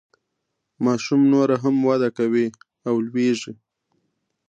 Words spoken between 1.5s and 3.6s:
هم وده کوي او لوییږي.